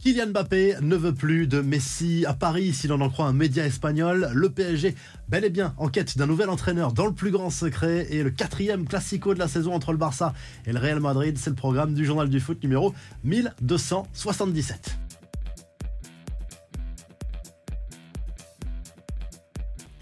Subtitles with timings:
[0.00, 3.66] Kylian Mbappé ne veut plus de Messi à Paris, si l'on en croit un média
[3.66, 4.30] espagnol.
[4.32, 4.94] Le PSG,
[5.28, 8.30] bel et bien en quête d'un nouvel entraîneur dans le plus grand secret et le
[8.30, 10.32] quatrième classico de la saison entre le Barça
[10.64, 11.36] et le Real Madrid.
[11.36, 12.94] C'est le programme du journal du foot numéro
[13.24, 15.09] 1277.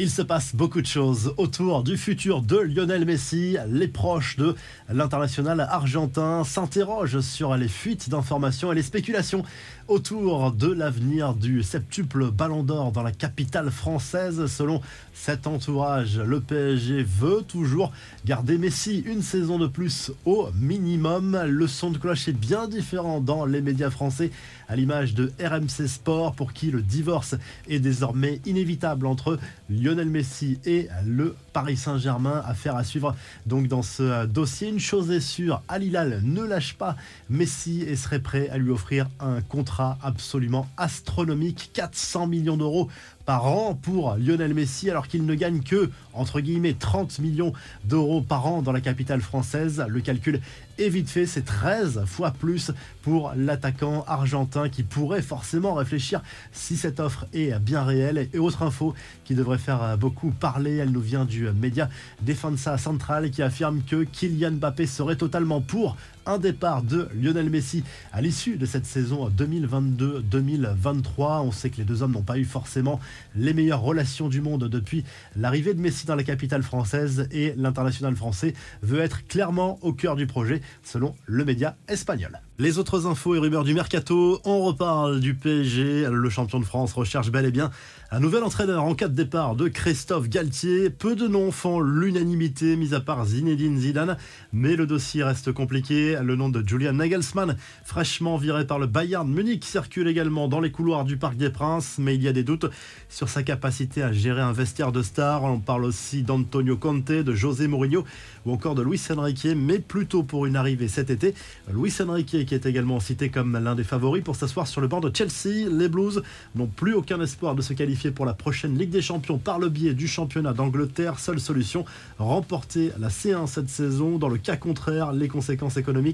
[0.00, 3.56] Il se passe beaucoup de choses autour du futur de Lionel Messi.
[3.68, 4.54] Les proches de
[4.88, 9.42] l'international argentin s'interrogent sur les fuites d'informations et les spéculations
[9.88, 14.46] autour de l'avenir du septuple ballon d'or dans la capitale française.
[14.46, 14.82] Selon
[15.14, 17.90] cet entourage, le PSG veut toujours
[18.24, 21.42] garder Messi une saison de plus au minimum.
[21.44, 24.30] Le son de cloche est bien différent dans les médias français,
[24.68, 27.34] à l'image de RMC Sport, pour qui le divorce
[27.68, 32.42] est désormais inévitable entre Lionel Lionel Messi et le Paris Saint-Germain.
[32.44, 33.16] Affaire à suivre
[33.46, 34.68] donc dans ce dossier.
[34.68, 36.94] Une chose est sûre, Al Hilal ne lâche pas
[37.30, 42.90] Messi et serait prêt à lui offrir un contrat absolument astronomique, 400 millions d'euros
[43.24, 47.52] par an pour Lionel Messi alors qu'il ne gagne que entre guillemets 30 millions
[47.84, 49.84] d'euros par an dans la capitale française.
[49.86, 50.40] Le calcul
[50.78, 52.70] est vite fait, c'est 13 fois plus
[53.02, 56.22] pour l'attaquant argentin qui pourrait forcément réfléchir
[56.52, 58.28] si cette offre est bien réelle.
[58.32, 58.94] Et autre info
[59.24, 61.88] qui devrait faire beaucoup parler, elle nous vient du média
[62.22, 65.96] Defensa Central qui affirme que Kylian Mbappé serait totalement pour
[66.28, 67.82] un départ de Lionel Messi
[68.12, 71.40] à l'issue de cette saison 2022-2023.
[71.40, 73.00] On sait que les deux hommes n'ont pas eu forcément
[73.34, 75.04] les meilleures relations du monde depuis
[75.36, 80.16] l'arrivée de Messi dans la capitale française et l'international français veut être clairement au cœur
[80.16, 82.38] du projet selon le média espagnol.
[82.60, 86.08] Les autres infos et rumeurs du mercato, on reparle du PSG.
[86.10, 87.70] Le champion de France recherche bel et bien
[88.10, 90.90] un nouvel entraîneur en cas de départ de Christophe Galtier.
[90.90, 94.16] Peu de noms font l'unanimité, mis à part Zinedine Zidane,
[94.52, 96.17] mais le dossier reste compliqué.
[96.22, 100.70] Le nom de Julian Nagelsmann, fraîchement viré par le Bayern Munich, circule également dans les
[100.70, 102.66] couloirs du Parc des Princes, mais il y a des doutes
[103.08, 105.44] sur sa capacité à gérer un vestiaire de stars.
[105.44, 108.04] On parle aussi d'Antonio Conte, de José Mourinho
[108.46, 111.34] ou encore de Luis Enrique, mais plutôt pour une arrivée cet été.
[111.72, 115.00] Luis Enrique qui est également cité comme l'un des favoris pour s'asseoir sur le banc
[115.00, 115.68] de Chelsea.
[115.70, 116.22] Les Blues
[116.54, 119.68] n'ont plus aucun espoir de se qualifier pour la prochaine Ligue des Champions par le
[119.68, 121.18] biais du championnat d'Angleterre.
[121.18, 121.84] Seule solution,
[122.18, 124.18] remporter la C1 cette saison.
[124.18, 126.07] Dans le cas contraire, les conséquences économiques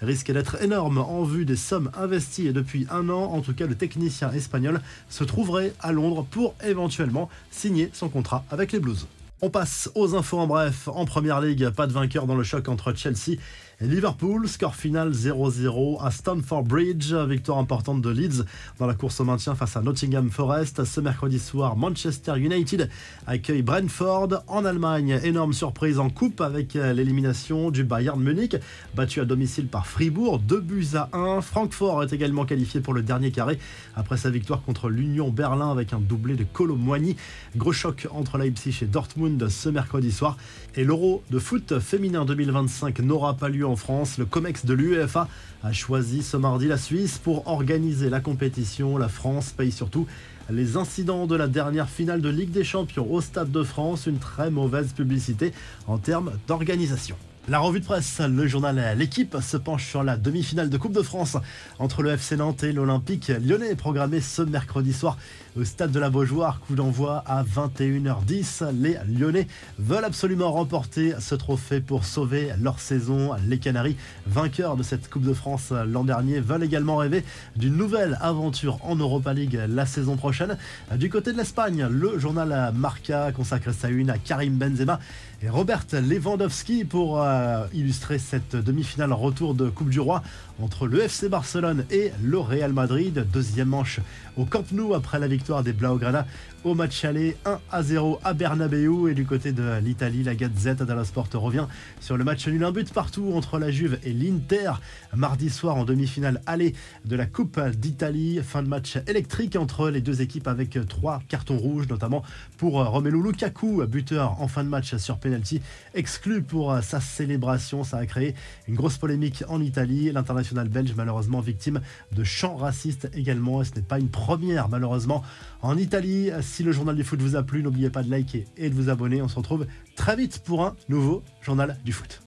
[0.00, 3.32] risquent d'être énormes en vue des sommes investies depuis un an.
[3.32, 8.44] En tout cas, le technicien espagnol se trouverait à Londres pour éventuellement signer son contrat
[8.50, 9.06] avec les Blues.
[9.42, 10.88] On passe aux infos en bref.
[10.88, 13.38] En première ligue, pas de vainqueur dans le choc entre Chelsea
[13.80, 14.46] Liverpool.
[14.46, 17.14] Score final 0-0 à Stamford Bridge.
[17.14, 18.44] Victoire importante de Leeds
[18.78, 20.84] dans la course au maintien face à Nottingham Forest.
[20.84, 22.90] Ce mercredi soir, Manchester United
[23.26, 25.18] accueille Brentford en Allemagne.
[25.24, 28.56] Énorme surprise en coupe avec l'élimination du Bayern Munich,
[28.94, 30.40] battu à domicile par Fribourg.
[30.40, 31.40] 2 buts à 1.
[31.40, 33.58] Francfort est également qualifié pour le dernier carré
[33.96, 37.16] après sa victoire contre l'Union Berlin avec un doublé de Colomboigny.
[37.56, 40.36] Gros choc entre Leipzig et Dortmund ce mercredi soir.
[40.76, 44.18] Et l'Euro de foot féminin 2025 n'aura pas lieu en France.
[44.18, 45.28] Le COMEX de l'UEFA
[45.62, 48.98] a choisi ce mardi la Suisse pour organiser la compétition.
[48.98, 50.06] La France paye surtout
[50.50, 54.06] les incidents de la dernière finale de Ligue des Champions au Stade de France.
[54.06, 55.52] Une très mauvaise publicité
[55.86, 57.16] en termes d'organisation.
[57.50, 61.02] La revue de presse, le journal L'équipe se penche sur la demi-finale de Coupe de
[61.02, 61.36] France
[61.80, 65.18] entre le FC Nantes et l'Olympique lyonnais programmé ce mercredi soir
[65.56, 66.60] au stade de la Beaujoire.
[66.60, 68.70] Coup d'envoi à 21h10.
[68.72, 73.32] Les Lyonnais veulent absolument remporter ce trophée pour sauver leur saison.
[73.48, 73.96] Les Canaries,
[74.26, 77.24] vainqueurs de cette Coupe de France l'an dernier, veulent également rêver
[77.56, 80.56] d'une nouvelle aventure en Europa League la saison prochaine.
[80.96, 85.00] Du côté de l'Espagne, le journal Marca consacre sa une à Karim Benzema
[85.42, 90.22] et Robert Lewandowski pour euh, illustrer cette demi-finale retour de Coupe du Roi
[90.60, 93.26] entre le FC Barcelone et le Real Madrid.
[93.32, 94.00] Deuxième manche
[94.36, 96.26] au Camp Nou après la victoire des Blaugrana
[96.64, 99.10] au match aller 1 à 0 à Bernabeu.
[99.10, 101.66] Et du côté de l'Italie, la Gazette dello Sport revient
[102.00, 104.72] sur le match nul un but partout entre la Juve et l'Inter.
[105.14, 108.40] Mardi soir en demi-finale aller de la Coupe d'Italie.
[108.42, 112.22] Fin de match électrique entre les deux équipes avec trois cartons rouges, notamment
[112.58, 115.62] pour Romelu Lukaku, buteur en fin de match sur penalty,
[115.94, 117.84] exclu pour sa célébration.
[117.84, 118.34] Ça a créé
[118.68, 120.12] une grosse polémique en Italie.
[120.12, 121.80] L'international belge, malheureusement victime
[122.12, 123.62] de chants racistes également.
[123.62, 125.22] Et ce n'est pas une première, malheureusement,
[125.62, 126.30] en Italie.
[126.50, 128.90] Si le journal du foot vous a plu, n'oubliez pas de liker et de vous
[128.90, 129.22] abonner.
[129.22, 132.18] On se retrouve très vite pour un nouveau journal du foot.